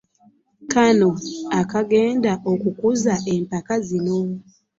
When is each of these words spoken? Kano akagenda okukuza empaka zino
Kano 0.71 1.09
akagenda 1.59 2.31
okukuza 2.51 3.13
empaka 3.33 3.75
zino 3.87 4.17